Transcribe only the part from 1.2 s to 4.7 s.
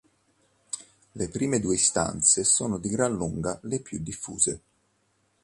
prime due istanze sono di gran lunga le più diffuse.